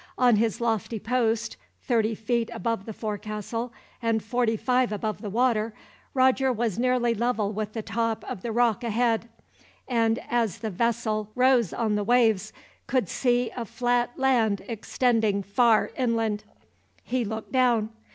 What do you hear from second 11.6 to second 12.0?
on